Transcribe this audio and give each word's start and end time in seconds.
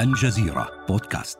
الجزيرة 0.00 0.68
بودكاست. 0.88 1.38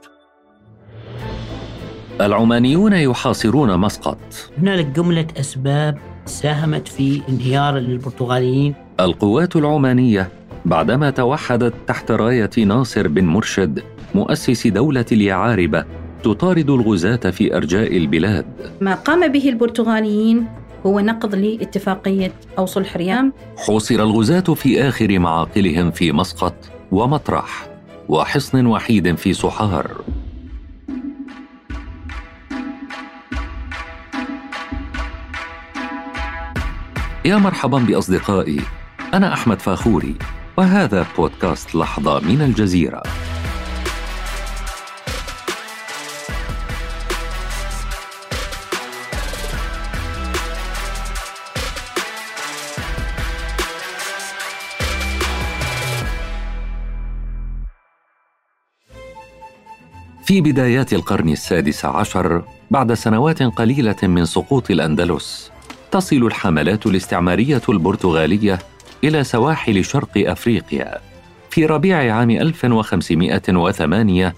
العمانيون 2.20 2.92
يحاصرون 2.92 3.78
مسقط. 3.78 4.50
هنالك 4.58 4.86
جملة 4.86 5.26
أسباب 5.40 5.98
ساهمت 6.24 6.88
في 6.88 7.22
انهيار 7.28 7.78
البرتغاليين. 7.78 8.74
القوات 9.00 9.56
العمانية 9.56 10.28
بعدما 10.64 11.10
توحدت 11.10 11.74
تحت 11.86 12.10
راية 12.10 12.50
ناصر 12.58 13.08
بن 13.08 13.24
مرشد 13.24 13.82
مؤسس 14.14 14.66
دولة 14.66 15.06
اليعاربة 15.12 15.84
تطارد 16.22 16.70
الغزاة 16.70 17.30
في 17.30 17.56
أرجاء 17.56 17.96
البلاد. 17.96 18.46
ما 18.80 18.94
قام 18.94 19.32
به 19.32 19.48
البرتغاليين 19.48 20.46
هو 20.86 21.00
نقض 21.00 21.34
لاتفاقية 21.34 22.32
أو 22.58 22.66
صلح 22.66 22.96
ريام 22.96 23.32
حوصر 23.56 23.94
الغزاة 23.94 24.54
في 24.54 24.88
آخر 24.88 25.18
معاقلهم 25.18 25.90
في 25.90 26.12
مسقط 26.12 26.54
ومطرح. 26.92 27.69
وحصن 28.10 28.66
وحيد 28.66 29.14
في 29.14 29.34
صحار. 29.34 30.04
يا 37.24 37.36
مرحبا 37.36 37.78
بأصدقائي 37.78 38.60
أنا 39.14 39.32
أحمد 39.34 39.60
فاخوري 39.60 40.14
وهذا 40.56 41.06
بودكاست 41.18 41.74
لحظة 41.74 42.20
من 42.20 42.42
الجزيرة. 42.42 43.02
في 60.30 60.40
بدايات 60.40 60.92
القرن 60.92 61.28
السادس 61.28 61.84
عشر 61.84 62.42
بعد 62.70 62.94
سنوات 62.94 63.42
قليلة 63.42 63.96
من 64.02 64.24
سقوط 64.24 64.70
الأندلس 64.70 65.50
تصل 65.90 66.16
الحملات 66.16 66.86
الاستعمارية 66.86 67.62
البرتغالية 67.68 68.58
إلى 69.04 69.24
سواحل 69.24 69.84
شرق 69.84 70.10
أفريقيا. 70.16 70.98
في 71.50 71.66
ربيع 71.66 72.14
عام 72.14 72.30
1508 72.30 74.34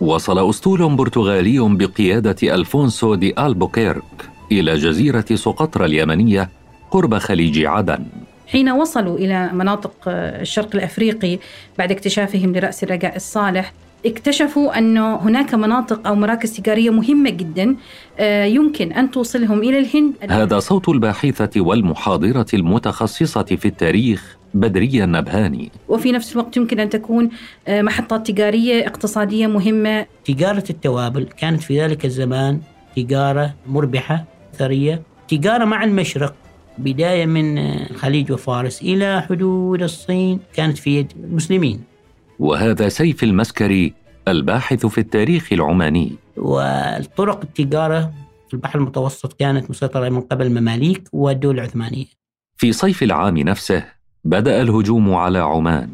وصل 0.00 0.50
أسطول 0.50 0.96
برتغالي 0.96 1.58
بقيادة 1.58 2.54
ألفونسو 2.54 3.14
دي 3.14 3.34
ألبوكيرك 3.38 4.28
إلى 4.52 4.76
جزيرة 4.76 5.26
سقطرى 5.34 5.84
اليمنية 5.84 6.50
قرب 6.90 7.18
خليج 7.18 7.64
عدن. 7.64 8.06
حين 8.46 8.70
وصلوا 8.70 9.18
إلى 9.18 9.50
مناطق 9.52 9.92
الشرق 10.06 10.74
الأفريقي 10.74 11.38
بعد 11.78 11.92
اكتشافهم 11.92 12.56
لرأس 12.56 12.84
الرجاء 12.84 13.16
الصالح 13.16 13.72
اكتشفوا 14.06 14.78
أنه 14.78 15.16
هناك 15.16 15.54
مناطق 15.54 16.06
أو 16.06 16.14
مراكز 16.14 16.56
تجارية 16.56 16.90
مهمة 16.90 17.30
جدا 17.30 17.76
آه، 18.18 18.44
يمكن 18.44 18.92
أن 18.92 19.10
توصلهم 19.10 19.58
إلى 19.58 19.78
الهند. 19.78 20.12
هذا 20.30 20.58
صوت 20.58 20.88
الباحثة 20.88 21.60
والمحاضرة 21.60 22.46
المتخصصة 22.54 23.42
في 23.42 23.68
التاريخ 23.68 24.36
بدرية 24.54 25.04
النبهاني. 25.04 25.70
وفي 25.88 26.12
نفس 26.12 26.32
الوقت 26.32 26.56
يمكن 26.56 26.80
أن 26.80 26.88
تكون 26.88 27.30
آه، 27.68 27.82
محطات 27.82 28.26
تجارية 28.26 28.86
اقتصادية 28.86 29.46
مهمة. 29.46 30.06
تجارة 30.24 30.64
التوابل 30.70 31.22
كانت 31.24 31.62
في 31.62 31.80
ذلك 31.80 32.04
الزمان 32.04 32.60
تجارة 32.96 33.54
مربحة 33.66 34.24
ثرية 34.54 35.02
تجارة 35.28 35.64
مع 35.64 35.84
المشرق. 35.84 36.34
بداية 36.78 37.26
من 37.26 37.58
آه، 37.58 37.92
خليج 37.92 38.32
وفارس 38.32 38.82
إلى 38.82 39.22
حدود 39.28 39.82
الصين 39.82 40.40
كانت 40.54 40.78
في 40.78 40.98
يد 40.98 41.12
المسلمين. 41.24 41.95
وهذا 42.38 42.88
سيف 42.88 43.24
المسكري 43.24 43.92
الباحث 44.28 44.86
في 44.86 44.98
التاريخ 44.98 45.52
العماني. 45.52 46.12
والطرق 46.36 47.40
التجارة 47.42 48.12
في 48.48 48.54
البحر 48.54 48.78
المتوسط 48.78 49.32
كانت 49.32 49.70
مسيطرة 49.70 50.08
من 50.08 50.20
قبل 50.20 50.46
المماليك 50.46 51.08
والدول 51.12 51.54
العثمانية 51.54 52.06
في 52.56 52.72
صيف 52.72 53.02
العام 53.02 53.38
نفسه 53.38 53.84
بدأ 54.24 54.62
الهجوم 54.62 55.14
على 55.14 55.38
عمان. 55.38 55.88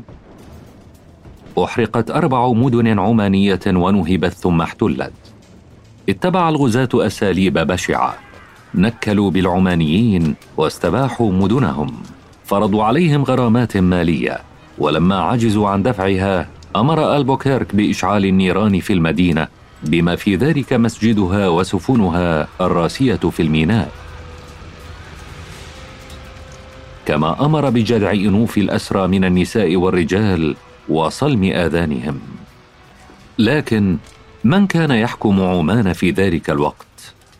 أحرقت 1.58 2.10
أربع 2.10 2.52
مدن 2.52 2.98
عمانية 2.98 3.60
ونهبت 3.66 4.32
ثم 4.32 4.60
احتلت. 4.60 5.12
اتبع 6.08 6.48
الغزاة 6.48 6.88
أساليب 6.94 7.58
بشعة. 7.58 8.14
نكلوا 8.74 9.30
بالعمانيين 9.30 10.34
واستباحوا 10.56 11.32
مدنهم. 11.32 12.02
فرضوا 12.44 12.84
عليهم 12.84 13.24
غرامات 13.24 13.76
مالية. 13.76 14.51
ولما 14.82 15.20
عجزوا 15.20 15.68
عن 15.68 15.82
دفعها 15.82 16.48
أمر 16.76 17.16
ألبوكيرك 17.16 17.74
بإشعال 17.74 18.24
النيران 18.24 18.80
في 18.80 18.92
المدينة 18.92 19.48
بما 19.82 20.16
في 20.16 20.36
ذلك 20.36 20.72
مسجدها 20.72 21.48
وسفنها 21.48 22.48
الراسية 22.60 23.22
في 23.30 23.42
الميناء. 23.42 23.90
كما 27.06 27.44
أمر 27.44 27.70
بجدع 27.70 28.10
إنوف 28.12 28.58
الأسرى 28.58 29.06
من 29.06 29.24
النساء 29.24 29.76
والرجال 29.76 30.56
وصلم 30.88 31.44
آذانهم. 31.44 32.20
لكن 33.38 33.96
من 34.44 34.66
كان 34.66 34.90
يحكم 34.90 35.42
عمان 35.42 35.92
في 35.92 36.10
ذلك 36.10 36.50
الوقت؟ 36.50 36.91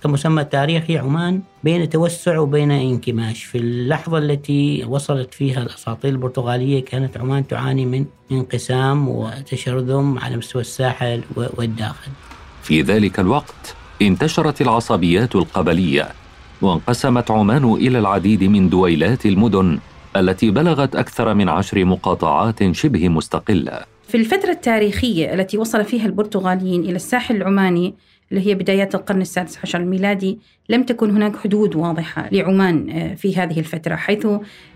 كمسمى 0.03 0.45
تاريخي 0.45 0.99
عمان 0.99 1.41
بين 1.65 1.89
توسع 1.89 2.39
وبين 2.39 2.71
انكماش 2.71 3.45
في 3.45 3.59
اللحظة 3.59 4.19
التي 4.19 4.85
وصلت 4.89 5.35
فيها 5.35 5.63
الأساطيل 5.63 6.11
البرتغالية 6.11 6.85
كانت 6.85 7.17
عمان 7.17 7.47
تعاني 7.47 7.87
من 7.87 8.05
انقسام 8.33 9.09
وتشرذم 9.09 10.19
على 10.19 10.37
مستوى 10.37 10.63
الساحل 10.63 11.23
والداخل. 11.37 12.11
في 12.63 12.83
ذلك 12.83 13.21
الوقت 13.21 13.77
انتشرت 14.03 14.61
العصبيات 14.61 15.37
القبلية 15.37 16.09
وانقسمت 16.63 17.31
عمان 17.31 17.65
إلى 17.65 17.99
العديد 17.99 18.45
من 18.45 18.69
دويلات 18.69 19.27
المدن 19.27 19.79
التي 20.17 20.51
بلغت 20.51 20.97
أكثر 20.97 21.35
من 21.35 21.49
عشر 21.49 21.85
مقاطعات 21.85 22.73
شبه 22.73 23.09
مستقلة. 23.09 23.85
في 24.09 24.17
الفترة 24.17 24.51
التاريخية 24.51 25.35
التي 25.35 25.59
وصل 25.59 25.85
فيها 25.85 26.07
البرتغاليين 26.07 26.83
إلى 26.83 26.97
الساحل 26.97 27.37
العماني 27.37 27.95
اللي 28.33 28.47
هي 28.47 28.55
بدايات 28.55 28.95
القرن 28.95 29.21
السادس 29.21 29.59
عشر 29.63 29.81
الميلادي 29.81 30.39
لم 30.69 30.83
تكن 30.83 31.11
هناك 31.11 31.37
حدود 31.37 31.77
واضحة 31.77 32.29
لعمان 32.33 32.91
آه، 32.91 33.15
في 33.15 33.37
هذه 33.37 33.59
الفترة 33.59 33.97
حيث 33.97 34.27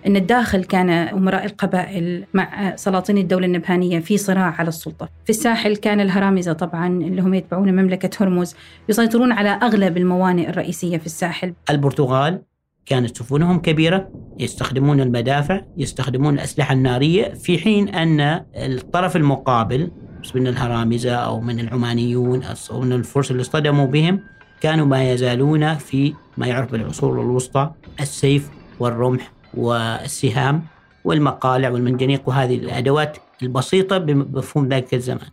أن 0.06 0.16
الداخل 0.16 0.64
كان 0.64 0.90
أمراء 0.90 1.44
القبائل 1.44 2.24
مع 2.34 2.76
سلاطين 2.76 3.18
الدولة 3.18 3.46
النبهانية 3.46 3.98
في 3.98 4.18
صراع 4.18 4.54
على 4.58 4.68
السلطة. 4.68 5.08
في 5.24 5.30
الساحل 5.30 5.76
كان 5.76 6.00
الهرامزة 6.00 6.52
طبعا 6.52 6.86
اللي 6.86 7.22
هم 7.22 7.34
يتبعون 7.34 7.72
مملكة 7.72 8.10
هرمز 8.20 8.54
يسيطرون 8.88 9.32
على 9.32 9.48
أغلب 9.48 9.96
الموانئ 9.96 10.48
الرئيسية 10.48 10.98
في 10.98 11.06
الساحل. 11.06 11.54
البرتغال 11.70 12.42
كانت 12.86 13.16
سفنهم 13.16 13.58
كبيرة 13.58 14.08
يستخدمون 14.38 15.00
المدافع 15.00 15.60
يستخدمون 15.76 16.34
الأسلحة 16.34 16.72
النارية 16.72 17.28
في 17.28 17.58
حين 17.58 17.88
أن 17.88 18.44
الطرف 18.56 19.16
المقابل 19.16 19.90
من 20.34 20.46
الهرامزة 20.46 21.14
أو 21.14 21.40
من 21.40 21.60
العمانيون 21.60 22.42
أو 22.70 22.80
من 22.80 22.92
الفرس 22.92 23.30
اللي 23.30 23.40
اصطدموا 23.40 23.86
بهم 23.86 24.20
كانوا 24.60 24.86
ما 24.86 25.12
يزالون 25.12 25.74
في 25.74 26.14
ما 26.36 26.46
يعرف 26.46 26.72
بالعصور 26.72 27.22
الوسطى 27.22 27.70
السيف 28.00 28.50
والرمح 28.80 29.32
والسهام 29.54 30.62
والمقالع 31.04 31.68
والمنجنيق 31.68 32.28
وهذه 32.28 32.54
الأدوات 32.54 33.18
البسيطة 33.42 33.98
بمفهوم 33.98 34.68
ذلك 34.68 34.94
الزمان. 34.94 35.28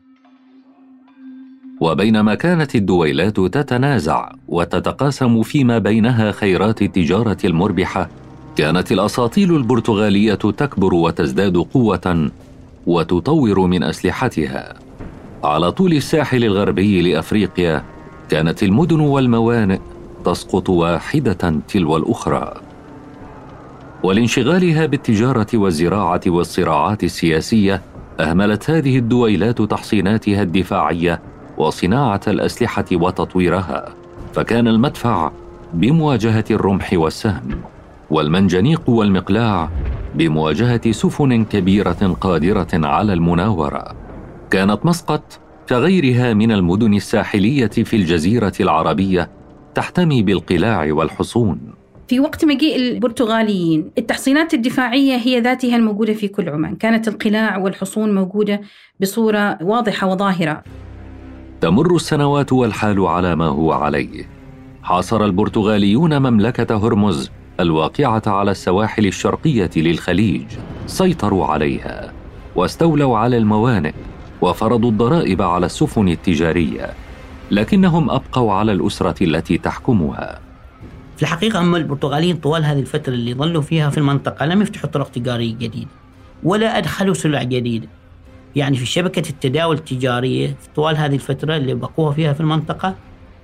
وبينما 1.82 2.36
كانت 2.36 2.76
الدويلات 2.76 3.40
تتنازع 3.40 4.32
وتتقاسم 4.48 5.42
فيما 5.42 5.78
بينها 5.78 6.32
خيرات 6.32 6.82
التجارة 6.82 7.38
المربحة 7.44 8.10
كانت 8.56 8.92
الأساطيل 8.92 9.56
البرتغالية 9.56 10.34
تكبر 10.34 10.94
وتزداد 10.94 11.58
قوة 11.58 12.32
وتطور 12.88 13.60
من 13.60 13.84
أسلحتها. 13.84 14.83
على 15.44 15.72
طول 15.72 15.94
الساحل 15.94 16.44
الغربي 16.44 17.02
لأفريقيا 17.02 17.84
كانت 18.30 18.64
المدن 18.64 19.00
والموانئ 19.00 19.80
تسقط 20.26 20.70
واحدة 20.70 21.62
تلو 21.68 21.98
الأخرى. 21.98 22.54
ولانشغالها 24.04 24.86
بالتجارة 24.86 25.48
والزراعة 25.54 26.22
والصراعات 26.28 27.04
السياسية 27.04 27.82
أهملت 28.20 28.70
هذه 28.70 28.98
الدويلات 28.98 29.62
تحصيناتها 29.62 30.42
الدفاعية 30.42 31.20
وصناعة 31.58 32.22
الأسلحة 32.28 32.86
وتطويرها. 32.92 33.90
فكان 34.34 34.68
المدفع 34.68 35.32
بمواجهة 35.74 36.46
الرمح 36.52 36.94
والسهم 36.94 37.62
والمنجنيق 38.10 38.90
والمقلاع 38.90 39.70
بمواجهة 40.16 40.92
سفن 40.92 41.44
كبيرة 41.46 42.18
قادرة 42.22 42.68
على 42.74 43.14
المناورة. 43.14 44.03
كانت 44.54 44.86
مسقط 44.86 45.40
كغيرها 45.70 46.34
من 46.34 46.52
المدن 46.52 46.94
الساحلية 46.94 47.68
في 47.68 47.96
الجزيرة 47.96 48.54
العربية 48.60 49.30
تحتمي 49.76 50.24
بالقلاع 50.24 50.94
والحصون. 50.94 51.60
في 52.08 52.20
وقت 52.20 52.46
مجيء 52.46 52.76
البرتغاليين 52.76 53.92
التحصينات 53.98 54.54
الدفاعية 54.54 55.16
هي 55.16 55.40
ذاتها 55.40 55.76
الموجودة 55.76 56.14
في 56.14 56.28
كل 56.28 56.50
عمان. 56.50 56.76
كانت 56.76 57.08
القلاع 57.08 57.58
والحصون 57.58 58.16
موجودة 58.16 58.62
بصورة 59.02 59.58
واضحة 59.62 60.08
وظاهرة. 60.08 60.64
تمر 61.62 61.96
السنوات 61.96 62.54
والحال 62.54 63.00
على 63.00 63.36
ما 63.36 63.48
هو 63.48 63.72
عليه. 63.72 64.30
حاصر 64.84 65.26
البرتغاليون 65.26 66.22
مملكة 66.22 66.88
هرمز 66.88 67.32
الواقعة 67.60 68.24
على 68.28 68.52
السواحل 68.52 69.06
الشرقية 69.06 69.72
للخليج. 69.76 70.46
سيطروا 70.86 71.46
عليها 71.46 72.14
واستولوا 72.56 73.18
على 73.18 73.38
الموانئ. 73.38 73.94
وفرضوا 74.44 74.92
الضرائب 74.92 75.42
على 75.42 75.66
السفن 75.66 76.08
التجارية 76.08 76.94
لكنهم 77.52 78.10
أبقوا 78.10 78.54
على 78.54 78.72
الأسرة 78.72 79.24
التي 79.24 79.58
تحكمها. 79.58 80.40
في 81.18 81.24
الحقيقة 81.24 81.60
أما 81.60 81.78
البرتغاليين 81.78 82.36
طوال 82.36 82.66
هذه 82.66 82.80
الفترة 82.80 83.14
اللي 83.14 83.34
ظلوا 83.34 83.62
فيها 83.62 83.90
في 83.90 83.98
المنطقة 83.98 84.46
لم 84.46 84.62
يفتحوا 84.62 84.90
طرق 84.90 85.12
تجارية 85.12 85.56
جديدة 85.56 85.92
ولا 86.44 86.78
أدخلوا 86.78 87.14
سلع 87.14 87.44
جديدة. 87.44 87.88
يعني 88.56 88.78
في 88.78 88.86
شبكة 88.86 89.30
التداول 89.30 89.76
التجارية 89.76 90.56
طوال 90.76 90.98
هذه 90.98 91.16
الفترة 91.16 91.58
اللي 91.58 91.74
بقوها 91.74 92.12
فيها 92.12 92.34
في 92.34 92.40
المنطقة 92.40 92.96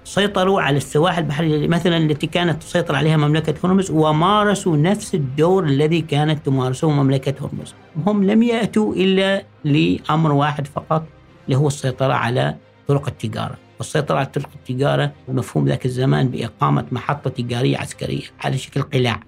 سيطروا 0.09 0.61
على 0.61 0.77
السواحل 0.77 1.21
البحرية 1.21 1.67
مثلا 1.67 1.97
التي 1.97 2.27
كانت 2.27 2.63
تسيطر 2.63 2.95
عليها 2.95 3.17
مملكة 3.17 3.53
هرمز 3.63 3.91
ومارسوا 3.91 4.77
نفس 4.77 5.15
الدور 5.15 5.63
الذي 5.63 6.01
كانت 6.01 6.45
تمارسه 6.45 6.89
مملكة 6.89 7.33
هرمز. 7.41 7.73
هم 8.07 8.23
لم 8.23 8.43
يأتوا 8.43 8.93
إلا 8.93 9.43
لأمر 9.63 10.31
واحد 10.31 10.67
فقط 10.67 11.03
اللي 11.45 11.57
هو 11.57 11.67
السيطرة 11.67 12.13
على 12.13 12.55
طرق 12.87 13.07
التجارة. 13.07 13.57
والسيطرة 13.77 14.17
على 14.17 14.25
طرق 14.25 14.49
التجارة 14.55 15.11
مفهوم 15.27 15.67
ذاك 15.67 15.85
الزمان 15.85 16.29
بإقامة 16.29 16.85
محطة 16.91 17.29
تجارية 17.29 17.77
عسكرية 17.77 18.25
على 18.43 18.57
شكل 18.57 18.81
قلاع. 18.81 19.19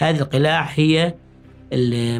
هذه 0.00 0.20
القلاع 0.20 0.68
هي 0.74 1.14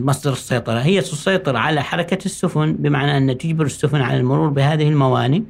مصدر 0.01 0.33
السيطرة. 0.33 0.79
هي 0.79 1.01
تسيطر 1.01 1.57
على 1.57 1.83
حركة 1.83 2.25
السفن 2.27 2.73
بمعنى 2.73 3.17
أن 3.17 3.39
تجبر 3.39 3.65
السفن 3.65 4.01
على 4.01 4.21
المرور 4.21 4.49
بهذه 4.49 4.89
الموانئ. 4.89 5.43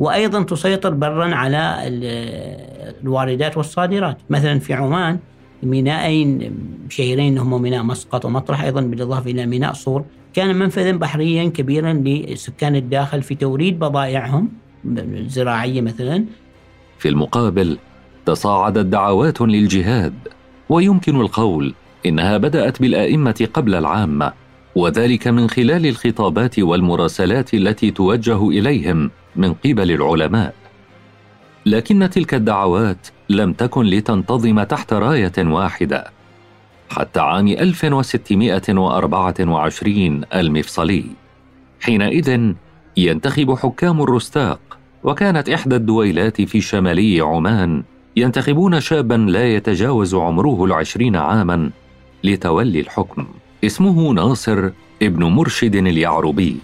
وأيضا 0.00 0.42
تسيطر 0.42 0.90
برا 0.90 1.34
على 1.34 1.76
الواردات 3.02 3.56
والصادرات. 3.56 4.18
مثلا 4.30 4.58
في 4.58 4.74
عمان 4.74 5.18
مينائين 5.62 6.52
شهيرين 6.88 7.38
هم 7.38 7.62
ميناء 7.62 7.82
مسقط 7.82 8.24
ومطرح 8.24 8.62
أيضا 8.62 8.80
بالإضافة 8.80 9.30
إلى 9.30 9.46
ميناء 9.46 9.72
صور 9.72 10.04
كان 10.34 10.56
منفذا 10.56 10.92
بحريا 10.92 11.48
كبيرا 11.48 11.92
لسكان 11.92 12.76
الداخل 12.76 13.22
في 13.22 13.34
توريد 13.34 13.78
بضائعهم 13.78 14.48
الزراعيه 14.86 15.80
مثلا. 15.80 16.24
في 16.98 17.08
المقابل 17.08 17.78
تصاعدت 18.26 18.86
دعوات 18.86 19.40
للجهاد 19.40 20.14
ويمكن 20.68 21.20
القول 21.20 21.74
إنها 22.06 22.36
بدأت 22.36 22.80
بالأئمة 22.82 23.48
قبل 23.54 23.74
العامه 23.74 24.32
وذلك 24.74 25.28
من 25.28 25.50
خلال 25.50 25.86
الخطابات 25.86 26.58
والمراسلات 26.58 27.54
التي 27.54 27.90
توجه 27.90 28.48
إليهم. 28.48 29.10
من 29.36 29.54
قبل 29.54 29.90
العلماء. 29.90 30.54
لكن 31.66 32.10
تلك 32.10 32.34
الدعوات 32.34 33.06
لم 33.28 33.52
تكن 33.52 33.86
لتنتظم 33.86 34.62
تحت 34.62 34.92
راية 34.92 35.32
واحدة. 35.38 36.10
حتى 36.90 37.20
عام 37.20 37.48
1624 37.48 40.24
المفصلي. 40.34 41.04
حينئذ 41.80 42.52
ينتخب 42.96 43.54
حكام 43.54 44.02
الرستاق 44.02 44.78
وكانت 45.04 45.48
إحدى 45.48 45.76
الدويلات 45.76 46.42
في 46.42 46.60
شمالي 46.60 47.20
عمان 47.20 47.82
ينتخبون 48.16 48.80
شابا 48.80 49.14
لا 49.14 49.54
يتجاوز 49.54 50.14
عمره 50.14 50.64
العشرين 50.64 51.16
عاما 51.16 51.70
لتولي 52.24 52.80
الحكم 52.80 53.26
اسمه 53.64 54.12
ناصر 54.12 54.70
ابن 55.02 55.24
مرشد 55.24 55.74
اليعربي. 55.74 56.56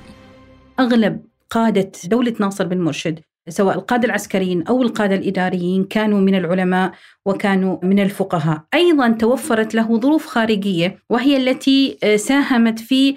أغلب 0.81 1.26
قادة 1.51 1.93
دولة 2.05 2.35
ناصر 2.41 2.67
بن 2.67 2.81
مرشد 2.81 3.21
سواء 3.49 3.75
القادة 3.77 4.07
العسكريين 4.07 4.63
أو 4.63 4.83
القادة 4.83 5.15
الإداريين 5.15 5.85
كانوا 5.85 6.21
من 6.21 6.35
العلماء 6.35 6.93
وكانوا 7.27 7.79
من 7.83 8.01
الفقهاء. 8.01 8.63
أيضا 8.75 9.09
توفرت 9.09 9.75
له 9.75 10.01
ظروف 10.01 10.27
خارجية 10.27 10.99
وهي 11.11 11.37
التي 11.37 11.99
ساهمت 12.17 12.79
في 12.79 13.17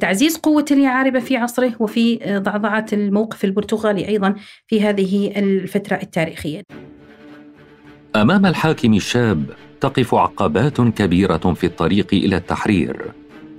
تعزيز 0.00 0.36
قوة 0.36 0.64
اليعاربة 0.70 1.20
في 1.20 1.36
عصره 1.36 1.72
وفي 1.80 2.18
ضعضعة 2.38 2.86
الموقف 2.92 3.44
البرتغالي 3.44 4.08
أيضا 4.08 4.34
في 4.66 4.80
هذه 4.80 5.32
الفترة 5.36 5.96
التاريخية. 6.02 6.62
أمام 8.16 8.46
الحاكم 8.46 8.94
الشاب 8.94 9.44
تقف 9.80 10.14
عقبات 10.14 10.80
كبيرة 10.80 11.54
في 11.54 11.66
الطريق 11.66 12.06
إلى 12.12 12.36
التحرير. 12.36 13.12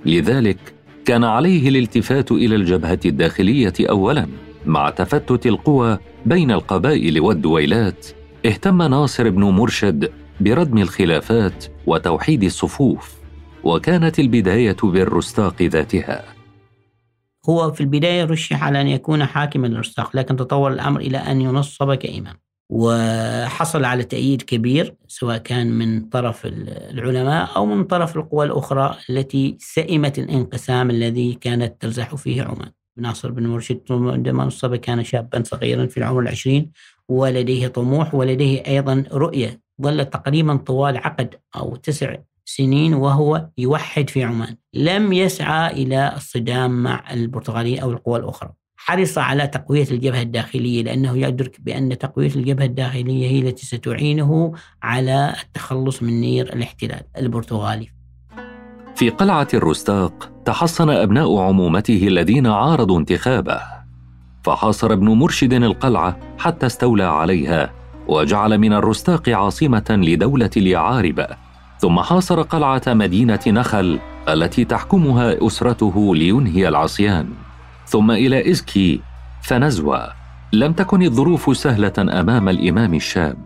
لذلك 0.06 0.58
كان 1.04 1.24
عليه 1.24 1.68
الالتفات 1.68 2.32
إلى 2.32 2.56
الجبهة 2.56 3.00
الداخلية 3.06 3.72
اولا. 3.80 4.26
مع 4.66 4.90
تفتت 4.90 5.46
القوى 5.46 5.98
بين 6.26 6.50
القبائل 6.50 7.20
والدويلات 7.20 8.06
اهتم 8.46 8.82
ناصر 8.82 9.30
بن 9.30 9.44
مرشد 9.44 10.12
بردم 10.40 10.78
الخلافات 10.78 11.64
وتوحيد 11.86 12.44
الصفوف 12.44 13.14
وكانت 13.64 14.18
البداية 14.18 14.76
بالرستاق 14.82 15.62
ذاتها. 15.62 16.24
هو 17.48 17.72
في 17.72 17.80
البداية 17.80 18.24
رشح 18.24 18.64
على 18.64 18.80
أن 18.80 18.88
يكون 18.88 19.24
حاكما 19.24 19.66
للرستاق 19.66 20.16
لكن 20.16 20.36
تطور 20.36 20.72
الأمر 20.72 21.00
إلى 21.00 21.18
أن 21.18 21.40
ينصب 21.40 21.94
كامام 21.94 22.43
وحصل 22.70 23.84
على 23.84 24.04
تأييد 24.04 24.42
كبير 24.42 24.94
سواء 25.08 25.38
كان 25.38 25.72
من 25.72 26.00
طرف 26.00 26.42
العلماء 26.46 27.56
أو 27.56 27.66
من 27.66 27.84
طرف 27.84 28.16
القوى 28.16 28.46
الأخرى 28.46 28.96
التي 29.10 29.56
سئمت 29.60 30.18
الانقسام 30.18 30.90
الذي 30.90 31.34
كانت 31.34 31.82
ترزح 31.82 32.14
فيه 32.14 32.42
عمان. 32.42 32.70
ناصر 32.98 33.30
بن 33.30 33.46
مرشد 33.46 33.80
عندما 33.90 34.44
نصب 34.44 34.74
كان 34.74 35.04
شابا 35.04 35.42
صغيرا 35.42 35.86
في 35.86 35.96
العمر 35.96 36.20
العشرين 36.20 36.70
ولديه 37.08 37.68
طموح 37.68 38.14
ولديه 38.14 38.62
أيضا 38.66 39.04
رؤية. 39.12 39.60
ظل 39.82 40.04
تقريبا 40.04 40.56
طوال 40.56 40.96
عقد 40.96 41.34
أو 41.56 41.76
تسع 41.76 42.16
سنين 42.44 42.94
وهو 42.94 43.48
يوحد 43.58 44.10
في 44.10 44.22
عمان. 44.22 44.56
لم 44.74 45.12
يسعى 45.12 45.72
إلى 45.72 46.12
الصدام 46.16 46.82
مع 46.82 47.12
البرتغاليين 47.12 47.78
أو 47.78 47.90
القوى 47.90 48.18
الأخرى. 48.18 48.52
حرص 48.86 49.18
على 49.18 49.46
تقوية 49.46 49.86
الجبهة 49.90 50.22
الداخلية 50.22 50.82
لأنه 50.82 51.18
يدرك 51.18 51.56
بأن 51.60 51.98
تقوية 51.98 52.30
الجبهة 52.36 52.64
الداخلية 52.64 53.28
هي 53.30 53.38
التي 53.38 53.66
ستعينه 53.66 54.52
على 54.82 55.34
التخلص 55.42 56.02
من 56.02 56.20
نير 56.20 56.52
الاحتلال 56.52 57.02
البرتغالي. 57.18 57.88
في 58.94 59.10
قلعة 59.10 59.48
الرستاق 59.54 60.32
تحصن 60.44 60.90
أبناء 60.90 61.38
عمومته 61.38 62.06
الذين 62.08 62.46
عارضوا 62.46 62.98
انتخابه. 62.98 63.60
فحاصر 64.42 64.92
ابن 64.92 65.08
مرشد 65.08 65.52
القلعة 65.52 66.18
حتى 66.38 66.66
استولى 66.66 67.04
عليها 67.04 67.72
وجعل 68.08 68.58
من 68.58 68.72
الرستاق 68.72 69.28
عاصمة 69.28 69.84
لدولة 69.90 70.50
اليعاربة 70.56 71.26
ثم 71.78 72.00
حاصر 72.00 72.42
قلعة 72.42 72.82
مدينة 72.86 73.40
نخل 73.46 73.98
التي 74.28 74.64
تحكمها 74.64 75.46
أسرته 75.46 76.16
لينهي 76.16 76.68
العصيان. 76.68 77.43
ثم 77.86 78.10
إلى 78.10 78.50
ازكي 78.50 79.00
فنزوى. 79.42 80.08
لم 80.52 80.72
تكن 80.72 81.02
الظروف 81.02 81.56
سهلة 81.56 81.92
أمام 81.98 82.48
الإمام 82.48 82.94
الشاب. 82.94 83.36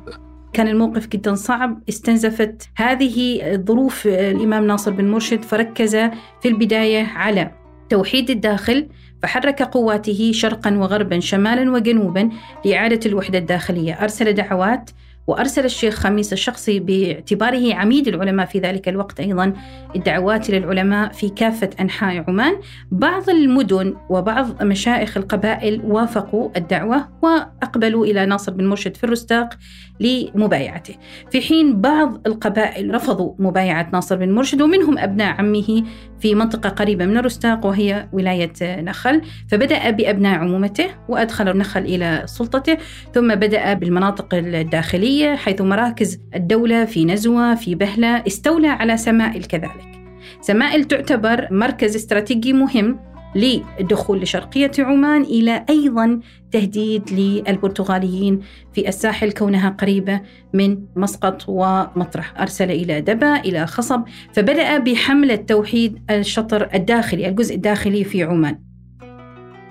كان 0.52 0.68
الموقف 0.68 1.09
جدا 1.09 1.35
صعب 1.35 1.78
استنزفت 1.88 2.68
هذه 2.76 3.40
الظروف 3.54 4.07
الإمام 4.07 4.66
ناصر 4.66 4.90
بن 4.90 5.11
مرشد 5.11 5.42
فركز 5.42 5.97
في 6.40 6.49
البداية 6.49 7.07
على 7.07 7.50
توحيد 7.88 8.30
الداخل 8.30 8.88
فحرك 9.23 9.62
قواته 9.62 10.30
شرقا 10.35 10.71
وغربا 10.78 11.21
شمالا 11.21 11.71
وجنوبا 11.71 12.30
لإعادة 12.64 13.00
الوحدة 13.07 13.38
الداخلية. 13.38 13.92
أرسل 13.92 14.33
دعوات 14.33 14.90
وأرسل 15.29 15.65
الشيخ 15.65 15.95
خميس 15.95 16.33
الشخصي 16.33 16.81
باعتباره 16.81 17.75
عميد 17.75 18.09
العلماء 18.09 18.47
في 18.47 18.59
ذلك 18.59 18.89
الوقت 18.89 19.21
أيضا 19.21 19.53
الدعوات 19.97 20.51
للعلماء 20.51 21.13
في 21.13 21.29
كافة 21.29 21.71
أنحاء 21.81 22.25
عمان. 22.29 22.57
بعض 22.91 23.31
المدن 23.31 23.95
وبعض 24.11 24.63
مشايخ 24.63 25.17
القبائل 25.17 25.83
وافقوا 25.85 26.51
الدعوة 26.57 27.09
وأقبلوا 27.23 28.07
إلى 28.07 28.27
ناصر 28.27 28.53
بن 28.53 28.67
مرشد 28.67 28.97
في 28.97 29.05
الرستاق 29.05 29.55
لمبايعته. 30.01 30.95
في 31.31 31.41
حين 31.41 31.81
بعض 31.81 32.27
القبائل 32.27 32.95
رفضوا 32.95 33.35
مبايعة 33.39 33.89
ناصر 33.93 34.17
بن 34.17 34.33
مرشد 34.33 34.63
ومنهم 34.63 34.99
أبناء 34.99 35.35
عمه 35.39 35.83
في 36.21 36.35
منطقة 36.35 36.69
قريبة 36.69 37.07
من 37.07 37.17
الرستاق 37.17 37.67
وهي 37.67 38.09
ولاية 38.13 38.81
نخل. 38.81 39.23
فبدأ 39.49 39.91
بأبناء 39.91 40.39
عمومته 40.39 40.87
وأدخل 41.09 41.49
النخل 41.49 41.81
إلى 41.81 42.23
سلطته 42.27 42.77
ثم 43.15 43.35
بدأ 43.35 43.73
بالمناطق 43.73 44.35
الداخلية 44.35 45.18
حيث 45.27 45.61
مراكز 45.61 46.19
الدولة 46.35 46.85
في 46.85 47.05
نزوة 47.05 47.55
في 47.55 47.75
بهلة 47.75 48.09
استولى 48.27 48.69
على 48.69 48.97
سمائل 48.97 49.45
كذلك. 49.45 50.01
سمائل 50.41 50.85
تعتبر 50.85 51.49
مركز 51.51 51.97
استراتيجي 51.97 52.53
مهم 52.53 52.99
للدخول 53.35 54.21
لشرقية 54.21 54.71
عمان 54.79 55.23
إلى 55.23 55.65
أيضا 55.71 56.21
تهديد 56.53 57.11
للبرتغاليين 57.11 58.41
في 58.73 58.89
الساحل 58.89 59.33
كونها 59.33 59.69
قريبة 59.69 60.21
من 60.55 60.79
مسقط 60.97 61.45
ومطرح. 61.49 62.41
أرسل 62.41 62.71
إلى 62.71 63.01
دبا 63.01 63.41
إلى 63.41 63.67
خصب 63.67 64.03
فبدأ 64.33 64.79
بحملة 64.79 65.37
توحيد 65.37 65.99
الشطر 66.11 66.69
الداخلي 66.75 67.29
الجزء 67.29 67.55
الداخلي 67.55 68.05
في 68.05 68.23
عمان. 68.23 68.59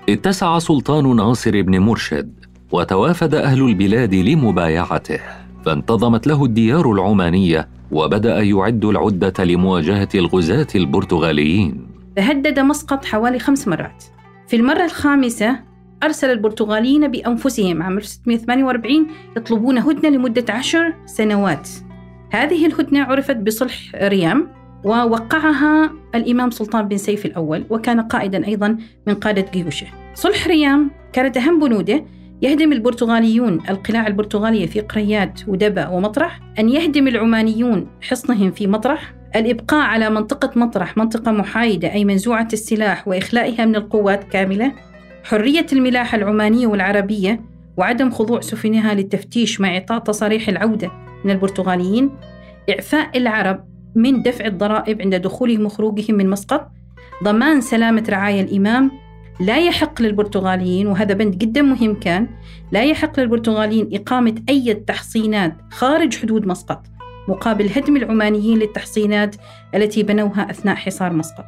اتسع 0.08 0.58
سلطان 0.58 1.16
ناصر 1.16 1.62
بن 1.62 1.78
مرشد 1.78 2.44
وتوافد 2.72 3.34
أهل 3.34 3.62
البلاد 3.62 4.14
لمبايعته. 4.14 5.20
فانتظمت 5.64 6.26
له 6.26 6.44
الديار 6.44 6.92
العمانية 6.92 7.68
وبدأ 7.92 8.42
يعد 8.42 8.84
العدة 8.84 9.44
لمواجهة 9.44 10.08
الغزاة 10.14 10.66
البرتغاليين. 10.74 11.86
فهدد 12.16 12.60
مسقط 12.60 13.04
حوالي 13.04 13.38
خمس 13.38 13.68
مرات. 13.68 14.04
في 14.46 14.56
المرة 14.56 14.84
الخامسة 14.84 15.60
أرسل 16.02 16.30
البرتغاليين 16.30 17.08
بأنفسهم 17.08 17.82
عام 17.82 17.96
1648 17.96 19.06
يطلبون 19.36 19.78
هدنة 19.78 20.08
لمدة 20.08 20.54
عشر 20.54 20.94
سنوات. 21.06 21.68
هذه 22.30 22.66
الهدنة 22.66 23.02
عرفت 23.02 23.36
بصلح 23.36 23.94
ريام 23.94 24.48
ووقعها 24.84 25.90
الإمام 26.14 26.50
سلطان 26.50 26.88
بن 26.88 26.96
سيف 26.96 27.26
الأول 27.26 27.64
وكان 27.70 28.00
قائدا 28.00 28.46
أيضا 28.46 28.78
من 29.06 29.14
قادة 29.14 29.46
جيوشه. 29.52 29.86
صلح 30.14 30.46
ريام 30.46 30.90
كانت 31.12 31.36
أهم 31.36 31.60
بنوده 31.60 32.04
يهدم 32.42 32.72
البرتغاليون 32.72 33.60
القلاع 33.70 34.06
البرتغالية 34.06 34.66
في 34.66 34.80
قريات 34.80 35.40
ودبا 35.48 35.88
ومطرح 35.88 36.40
أن 36.58 36.68
يهدم 36.68 37.08
العمانيون 37.08 37.86
حصنهم 38.00 38.50
في 38.50 38.66
مطرح 38.66 39.14
الإبقاء 39.36 39.80
على 39.80 40.10
منطقة 40.10 40.58
مطرح 40.58 40.96
منطقة 40.96 41.32
محايدة 41.32 41.92
أي 41.92 42.04
منزوعة 42.04 42.48
السلاح 42.52 43.08
وإخلائها 43.08 43.64
من 43.64 43.76
القوات 43.76 44.24
كاملة 44.24 44.72
حرية 45.24 45.66
الملاحة 45.72 46.18
العمانية 46.18 46.66
والعربية 46.66 47.40
وعدم 47.76 48.10
خضوع 48.10 48.40
سفنها 48.40 48.94
للتفتيش 48.94 49.60
مع 49.60 49.74
إعطاء 49.74 49.98
تصاريح 49.98 50.48
العودة 50.48 50.90
من 51.24 51.30
البرتغاليين 51.30 52.10
إعفاء 52.70 53.18
العرب 53.18 53.64
من 53.94 54.22
دفع 54.22 54.46
الضرائب 54.46 55.02
عند 55.02 55.14
دخولهم 55.14 55.66
وخروجهم 55.66 56.16
من 56.16 56.30
مسقط 56.30 56.70
ضمان 57.24 57.60
سلامة 57.60 58.04
رعايا 58.08 58.42
الإمام 58.42 58.90
لا 59.40 59.58
يحق 59.58 60.02
للبرتغاليين 60.02 60.86
وهذا 60.86 61.14
بند 61.14 61.38
جدا 61.38 61.62
مهم 61.62 61.94
كان 61.94 62.28
لا 62.72 62.84
يحق 62.84 63.20
للبرتغاليين 63.20 63.88
إقامة 63.92 64.34
أي 64.48 64.74
تحصينات 64.74 65.56
خارج 65.70 66.16
حدود 66.16 66.46
مسقط 66.46 66.86
مقابل 67.28 67.68
هدم 67.76 67.96
العمانيين 67.96 68.58
للتحصينات 68.58 69.36
التي 69.74 70.02
بنوها 70.02 70.50
أثناء 70.50 70.74
حصار 70.74 71.12
مسقط. 71.12 71.44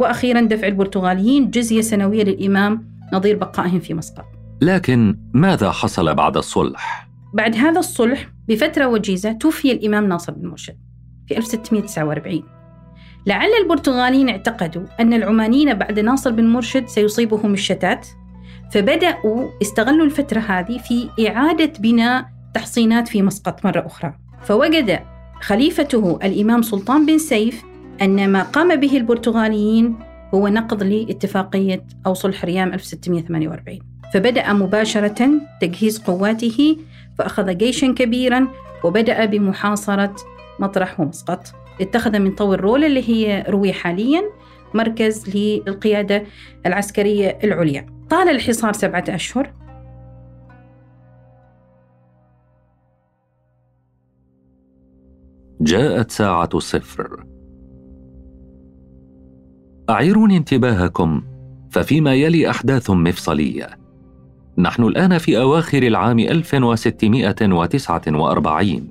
وأخيرا 0.00 0.40
دفع 0.40 0.66
البرتغاليين 0.66 1.50
جزية 1.50 1.80
سنوية 1.80 2.24
للإمام 2.24 2.90
نظير 3.12 3.36
بقائهم 3.36 3.80
في 3.80 3.94
مسقط. 3.94 4.24
لكن 4.60 5.18
ماذا 5.34 5.70
حصل 5.70 6.14
بعد 6.14 6.36
الصلح؟ 6.36 7.08
بعد 7.34 7.56
هذا 7.56 7.78
الصلح 7.78 8.28
بفترة 8.48 8.86
وجيزة 8.86 9.32
توفي 9.32 9.72
الإمام 9.72 10.08
ناصر 10.08 10.32
بن 10.32 10.48
مرشد 10.48 10.76
في 11.28 11.36
1649 11.36 12.42
لعل 13.26 13.48
البرتغاليين 13.62 14.28
اعتقدوا 14.28 14.82
أن 15.00 15.12
العمانيين 15.12 15.74
بعد 15.74 16.00
ناصر 16.00 16.30
بن 16.30 16.46
مرشد 16.46 16.86
سيصيبهم 16.86 17.54
الشتات 17.54 18.06
فبدأوا 18.72 19.48
استغلوا 19.62 20.04
الفترة 20.04 20.40
هذه 20.40 20.78
في 20.78 21.28
إعادة 21.28 21.72
بناء 21.78 22.24
تحصينات 22.54 23.08
في 23.08 23.22
مسقط 23.22 23.64
مرة 23.66 23.86
أخرى. 23.86 24.14
فوجد 24.42 25.00
خليفته 25.40 26.18
الإمام 26.22 26.62
سلطان 26.62 27.06
بن 27.06 27.18
سيف 27.18 27.62
أن 28.02 28.32
ما 28.32 28.42
قام 28.42 28.76
به 28.76 28.96
البرتغاليين 28.96 29.96
هو 30.34 30.48
نقض 30.48 30.82
لاتفاقية 30.82 31.84
أو 32.06 32.14
صلح 32.14 32.44
ريام 32.44 32.72
1648 32.72 33.78
فبدأ 34.14 34.52
مباشرة 34.52 35.30
تجهيز 35.60 35.98
قواته 35.98 36.76
فأخذ 37.18 37.56
جيشا 37.56 37.92
كبيرا 37.92 38.48
وبدأ 38.84 39.24
بمحاصرة 39.24 40.16
مطرح 40.60 41.00
ومسقط. 41.00 41.59
اتخذ 41.80 42.18
من 42.18 42.34
طور 42.34 42.60
رول 42.60 42.84
اللي 42.84 43.08
هي 43.08 43.44
روي 43.48 43.72
حاليا 43.72 44.22
مركز 44.74 45.36
للقيادة 45.36 46.24
العسكرية 46.66 47.38
العليا. 47.44 47.86
طال 48.10 48.28
الحصار 48.28 48.72
سبعة 48.72 49.04
أشهر. 49.08 49.52
جاءت 55.60 56.10
ساعة 56.10 56.48
الصفر 56.54 57.24
أعيروني 59.90 60.36
انتباهكم 60.36 61.22
ففيما 61.70 62.14
يلي 62.14 62.50
أحداث 62.50 62.90
مفصلية. 62.90 63.66
نحن 64.58 64.82
الآن 64.82 65.18
في 65.18 65.38
أواخر 65.38 65.82
العام 65.82 66.18
1649 66.18 68.88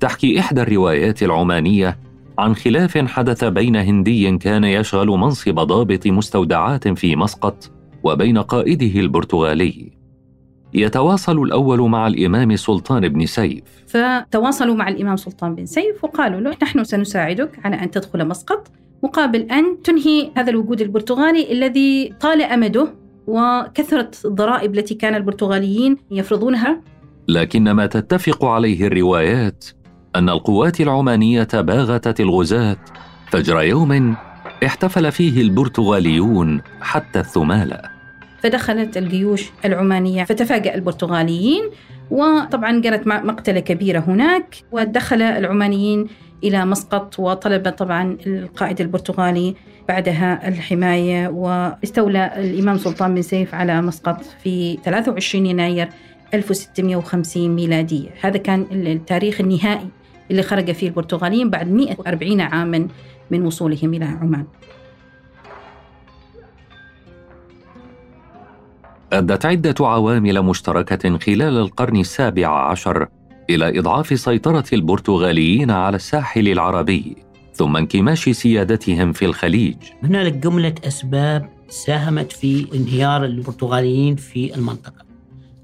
تحكي 0.00 0.40
إحدى 0.40 0.62
الروايات 0.62 1.22
العمانية 1.22 1.98
عن 2.38 2.54
خلاف 2.54 2.98
حدث 2.98 3.44
بين 3.44 3.76
هندي 3.76 4.38
كان 4.38 4.64
يشغل 4.64 5.08
منصب 5.08 5.54
ضابط 5.54 6.06
مستودعات 6.06 6.88
في 6.88 7.16
مسقط 7.16 7.70
وبين 8.04 8.38
قائده 8.38 9.00
البرتغالي. 9.00 9.92
يتواصل 10.74 11.42
الأول 11.42 11.80
مع 11.80 12.06
الإمام 12.06 12.56
سلطان 12.56 13.08
بن 13.08 13.26
سيف. 13.26 13.62
فتواصلوا 13.86 14.74
مع 14.74 14.88
الإمام 14.88 15.16
سلطان 15.16 15.54
بن 15.54 15.66
سيف 15.66 16.04
وقالوا 16.04 16.40
له 16.40 16.56
نحن 16.62 16.84
سنساعدك 16.84 17.58
على 17.64 17.76
أن 17.76 17.90
تدخل 17.90 18.28
مسقط 18.28 18.70
مقابل 19.02 19.40
أن 19.40 19.82
تنهي 19.82 20.30
هذا 20.36 20.50
الوجود 20.50 20.80
البرتغالي 20.80 21.52
الذي 21.52 22.14
طال 22.20 22.42
أمده 22.42 22.94
وكثرت 23.26 24.24
الضرائب 24.24 24.78
التي 24.78 24.94
كان 24.94 25.14
البرتغاليين 25.14 25.96
يفرضونها. 26.10 26.80
لكن 27.28 27.70
ما 27.70 27.86
تتفق 27.86 28.44
عليه 28.44 28.86
الروايات 28.86 29.64
أن 30.16 30.28
القوات 30.28 30.80
العمانية 30.80 31.48
باغتت 31.54 32.20
الغزاة 32.20 32.76
فجر 33.30 33.62
يوم 33.62 34.16
احتفل 34.66 35.12
فيه 35.12 35.42
البرتغاليون 35.42 36.62
حتى 36.80 37.20
الثمالة. 37.20 37.80
فدخلت 38.40 38.96
الجيوش 38.96 39.50
العمانية 39.64 40.24
فتفاجأ 40.24 40.74
البرتغاليين 40.74 41.62
وطبعا 42.10 42.80
جرت 42.80 43.06
مقتلة 43.06 43.60
كبيرة 43.60 43.98
هناك 43.98 44.56
ودخل 44.72 45.22
العمانيين 45.22 46.06
إلى 46.44 46.64
مسقط 46.64 47.18
وطلب 47.18 47.68
طبعا 47.68 48.16
القائد 48.26 48.80
البرتغالي 48.80 49.54
بعدها 49.88 50.48
الحماية 50.48 51.28
واستولى 51.28 52.32
الإمام 52.36 52.78
سلطان 52.78 53.14
بن 53.14 53.22
سيف 53.22 53.54
على 53.54 53.82
مسقط 53.82 54.22
في 54.42 54.78
23 54.84 55.46
يناير 55.46 55.88
1650 56.34 57.48
ميلادية. 57.48 58.08
هذا 58.20 58.36
كان 58.36 58.66
التاريخ 58.72 59.40
النهائي. 59.40 59.88
اللي 60.32 60.42
خرج 60.42 60.72
فيه 60.72 60.88
البرتغاليين 60.88 61.50
بعد 61.50 61.72
140 61.72 62.40
عاما 62.40 62.88
من 63.30 63.46
وصولهم 63.46 63.94
إلى 63.94 64.04
عمان. 64.04 64.44
أدت 69.12 69.46
عدة 69.46 69.74
عوامل 69.80 70.42
مشتركة 70.42 71.18
خلال 71.18 71.58
القرن 71.58 71.96
السابع 71.96 72.70
عشر 72.70 73.08
إلى 73.50 73.78
إضعاف 73.78 74.20
سيطرة 74.20 74.64
البرتغاليين 74.72 75.70
على 75.70 75.96
الساحل 75.96 76.48
العربي 76.48 77.16
ثم 77.52 77.76
انكماش 77.76 78.28
سيادتهم 78.28 79.12
في 79.12 79.24
الخليج. 79.24 79.76
هنالك 80.02 80.32
جملة 80.32 80.74
أسباب 80.86 81.48
ساهمت 81.68 82.32
في 82.32 82.66
انهيار 82.74 83.24
البرتغاليين 83.24 84.16
في 84.16 84.54
المنطقة. 84.54 85.04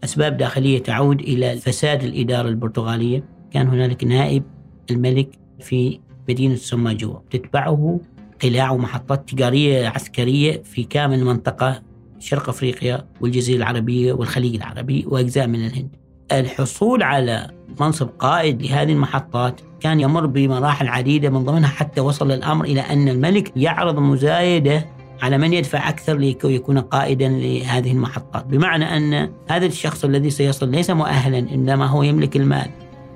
أسباب 0.04 0.36
داخلية 0.36 0.82
تعود 0.82 1.20
إلى 1.20 1.56
فساد 1.56 2.04
الإدارة 2.04 2.48
البرتغالية. 2.48 3.24
كان 3.52 3.68
هنالك 3.68 4.04
نائب 4.04 4.42
الملك 4.90 5.28
في 5.60 6.00
مدينة 6.28 6.54
سماجوة 6.54 7.22
تتبعه 7.30 8.00
قلاع 8.42 8.70
ومحطات 8.70 9.30
تجارية 9.30 9.88
عسكرية 9.88 10.62
في 10.62 10.84
كامل 10.84 11.18
المنطقة 11.18 11.82
شرق 12.18 12.48
أفريقيا 12.48 13.06
والجزيرة 13.20 13.56
العربية 13.56 14.12
والخليج 14.12 14.54
العربي 14.54 15.04
وأجزاء 15.08 15.46
من 15.46 15.66
الهند. 15.66 15.88
الحصول 16.32 17.02
على 17.02 17.50
منصب 17.80 18.08
قائد 18.18 18.62
لهذه 18.62 18.92
المحطات 18.92 19.60
كان 19.80 20.00
يمر 20.00 20.26
بمراحل 20.26 20.88
عديدة 20.88 21.30
من 21.30 21.44
ضمنها 21.44 21.68
حتى 21.68 22.00
وصل 22.00 22.32
الأمر 22.32 22.64
إلى 22.64 22.80
أن 22.80 23.08
الملك 23.08 23.52
يعرض 23.56 23.98
مزايدة 23.98 24.86
على 25.22 25.38
من 25.38 25.52
يدفع 25.52 25.88
أكثر 25.88 26.16
لكي 26.16 26.54
يكون 26.54 26.78
قائدا 26.78 27.28
لهذه 27.28 27.92
المحطات. 27.92 28.46
بمعنى 28.46 28.96
أن 28.96 29.30
هذا 29.48 29.66
الشخص 29.66 30.04
الذي 30.04 30.30
سيصل 30.30 30.70
ليس 30.70 30.90
مؤهلا 30.90 31.38
إنما 31.38 31.86
هو 31.86 32.02
يملك 32.02 32.36
المال. 32.36 32.70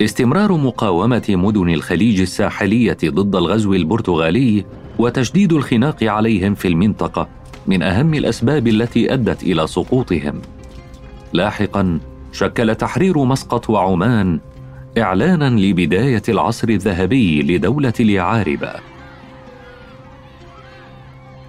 استمرار 0.05 0.53
مقاومة 0.53 1.25
مدن 1.29 1.69
الخليج 1.69 2.21
الساحلية 2.21 2.99
ضد 3.05 3.37
الغزو 3.37 3.75
البرتغالي 3.75 4.65
وتشديد 4.99 5.53
الخناق 5.53 6.05
عليهم 6.05 6.55
في 6.55 6.69
المنطقة 6.69 7.29
من 7.67 7.83
أهم 7.83 8.15
الأسباب 8.15 8.69
التي 8.69 9.15
أدت 9.15 9.43
إلى 9.43 9.67
سقوطهم. 9.67 10.43
لاحقا 11.33 12.01
شكل 12.33 12.75
تحرير 12.75 13.25
مسقط 13.25 13.71
وعمان 13.71 14.41
إعلانا 14.99 15.51
لبداية 15.51 16.23
العصر 16.29 16.69
الذهبي 16.69 17.43
لدولة 17.43 17.93
اليعاربة. 18.01 18.73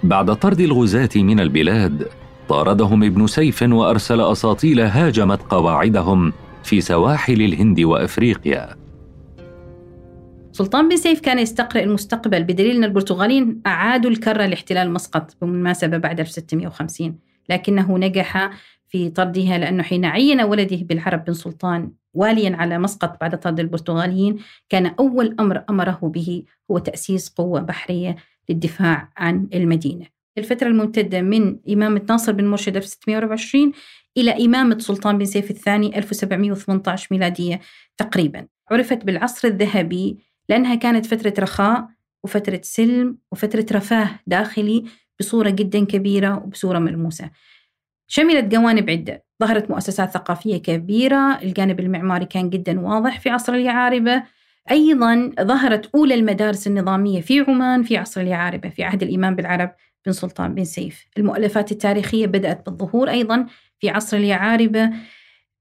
بعد 0.02 0.36
طرد 0.36 0.60
الغزاة 0.60 1.10
من 1.16 1.40
البلاد 1.40 2.08
طاردهم 2.48 3.02
ابن 3.02 3.26
سيف 3.26 3.62
وأرسل 3.62 4.20
أساطيل 4.20 4.80
هاجمت 4.80 5.40
قواعدهم 5.50 6.32
في 6.64 6.80
سواحل 6.80 7.42
الهند 7.42 7.80
وأفريقيا. 7.80 8.76
سلطان 10.52 10.88
بن 10.88 10.96
سيف 10.96 11.20
كان 11.20 11.38
يستقرئ 11.38 11.84
المستقبل 11.84 12.44
بدليل 12.44 12.76
أن 12.76 12.84
البرتغاليين 12.84 13.62
أعادوا 13.66 14.10
الكرة 14.10 14.46
لاحتلال 14.46 14.90
مسقط 14.90 15.36
بالمناسبة 15.40 15.98
بعد 15.98 16.20
1650 16.20 17.18
لكنه 17.48 17.98
نجح 17.98 18.50
في 18.88 19.10
طردها 19.10 19.58
لأنه 19.58 19.82
حين 19.82 20.04
عين 20.04 20.40
ولده 20.40 20.76
بالعرب 20.76 21.24
بن 21.24 21.32
سلطان 21.32 21.90
واليا 22.14 22.56
على 22.56 22.78
مسقط 22.78 23.20
بعد 23.20 23.40
طرد 23.40 23.60
البرتغاليين 23.60 24.38
كان 24.68 24.86
أول 24.86 25.36
أمر 25.40 25.64
أمره 25.70 25.98
به 26.02 26.42
هو 26.70 26.78
تأسيس 26.78 27.28
قوة 27.28 27.60
بحرية 27.60 28.16
للدفاع 28.48 29.08
عن 29.16 29.48
المدينة. 29.54 30.06
الفترة 30.38 30.68
الممتدة 30.68 31.22
من 31.22 31.56
إمامة 31.70 32.02
ناصر 32.08 32.32
بن 32.32 32.46
مرشد 32.46 32.76
1624 32.76 33.72
إلى 34.16 34.46
إمامة 34.46 34.78
سلطان 34.78 35.18
بن 35.18 35.24
سيف 35.24 35.50
الثاني 35.50 35.98
1718 35.98 37.08
ميلادية 37.10 37.60
تقريبا. 37.96 38.46
عرفت 38.70 39.04
بالعصر 39.04 39.48
الذهبي 39.48 40.18
لأنها 40.48 40.74
كانت 40.74 41.06
فترة 41.06 41.34
رخاء 41.38 41.88
وفترة 42.24 42.60
سلم 42.62 43.18
وفترة 43.32 43.66
رفاه 43.72 44.10
داخلي 44.26 44.84
بصورة 45.20 45.50
جدا 45.50 45.84
كبيرة 45.84 46.36
وبصورة 46.36 46.78
ملموسة. 46.78 47.30
شملت 48.08 48.44
جوانب 48.44 48.90
عدة. 48.90 49.24
ظهرت 49.42 49.70
مؤسسات 49.70 50.10
ثقافية 50.10 50.56
كبيرة 50.56 51.42
الجانب 51.42 51.80
المعماري 51.80 52.24
كان 52.24 52.50
جدا 52.50 52.80
واضح 52.80 53.20
في 53.20 53.30
عصر 53.30 53.54
اليعاربة. 53.54 54.22
أيضا 54.70 55.30
ظهرت 55.40 55.94
أولى 55.94 56.14
المدارس 56.14 56.66
النظامية 56.66 57.20
في 57.20 57.40
عمان 57.40 57.82
في 57.82 57.96
عصر 57.96 58.20
اليعاربة 58.20 58.68
في 58.68 58.84
عهد 58.84 59.02
الإمام 59.02 59.36
بالعرب 59.36 59.70
بن 60.06 60.12
سلطان 60.12 60.54
بن 60.54 60.64
سيف. 60.64 61.06
المؤلفات 61.18 61.72
التاريخية 61.72 62.26
بدأت 62.26 62.66
بالظهور 62.66 63.10
أيضا 63.10 63.46
في 63.84 63.90
عصر 63.90 64.16
اليعاربة 64.16 64.90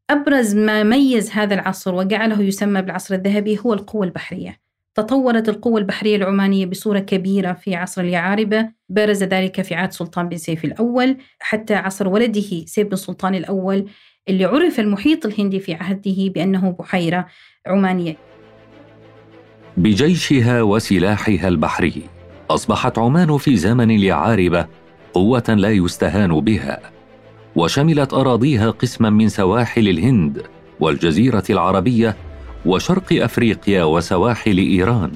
أبرز 0.09 0.55
ما 0.55 0.83
ميز 0.83 1.31
هذا 1.31 1.53
العصر 1.53 1.95
وجعله 1.95 2.41
يسمى 2.41 2.81
بالعصر 2.81 3.15
الذهبي 3.15 3.59
هو 3.65 3.73
القوة 3.73 4.05
البحرية. 4.05 4.59
تطورت 4.95 5.49
القوة 5.49 5.79
البحرية 5.79 6.15
العمانية 6.15 6.65
بصورة 6.65 6.99
كبيرة 6.99 7.53
في 7.53 7.75
عصر 7.75 8.01
اليعاربة 8.01 8.69
برز 8.89 9.23
ذلك 9.23 9.61
في 9.61 9.75
عهد 9.75 9.91
سلطان 9.91 10.29
بن 10.29 10.37
سيف 10.37 10.65
الأول 10.65 11.17
حتى 11.39 11.73
عصر 11.73 12.07
ولده 12.07 12.65
سيف 12.65 12.87
بن 12.87 12.95
سلطان 12.95 13.35
الأول 13.35 13.89
اللي 14.29 14.45
عرف 14.45 14.79
المحيط 14.79 15.25
الهندي 15.25 15.59
في 15.59 15.73
عهده 15.73 16.29
بأنه 16.35 16.75
بحيرة 16.79 17.27
عمانية. 17.67 18.17
بجيشها 19.77 20.61
وسلاحها 20.61 21.47
البحري 21.47 22.03
أصبحت 22.49 22.99
عمان 22.99 23.37
في 23.37 23.57
زمن 23.57 23.91
اليعاربة 23.91 24.67
قوة 25.13 25.43
لا 25.49 25.69
يستهان 25.69 26.39
بها. 26.39 27.02
وشملت 27.55 28.13
أراضيها 28.13 28.69
قسما 28.69 29.09
من 29.09 29.29
سواحل 29.29 29.89
الهند 29.89 30.43
والجزيرة 30.79 31.43
العربية 31.49 32.15
وشرق 32.65 33.23
أفريقيا 33.23 33.83
وسواحل 33.83 34.57
إيران. 34.57 35.11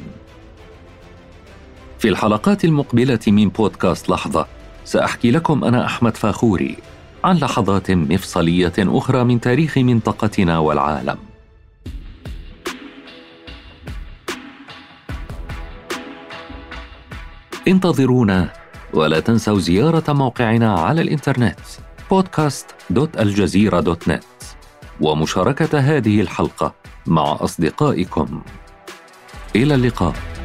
في 1.99 2.09
الحلقات 2.09 2.65
المقبلة 2.65 3.19
من 3.27 3.49
بودكاست 3.49 4.09
لحظة 4.09 4.47
سأحكي 4.85 5.31
لكم 5.31 5.63
أنا 5.63 5.85
أحمد 5.85 6.17
فاخوري 6.17 6.75
عن 7.23 7.37
لحظات 7.37 7.91
مفصلية 7.91 8.73
أخرى 8.79 9.23
من 9.23 9.41
تاريخ 9.41 9.77
منطقتنا 9.77 10.59
والعالم. 10.59 11.17
انتظرونا 17.67 18.49
ولا 18.93 19.19
تنسوا 19.19 19.59
زيارة 19.59 20.13
موقعنا 20.13 20.73
على 20.73 21.01
الإنترنت 21.01 21.59
podcast.aljazeera.net 22.13 24.25
ومشاركة 25.01 25.79
هذه 25.79 26.21
الحلقة 26.21 26.73
مع 27.07 27.37
أصدقائكم. 27.41 28.41
إلى 29.55 29.75
اللقاء. 29.75 30.36